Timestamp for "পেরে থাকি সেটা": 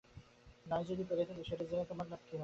1.03-1.63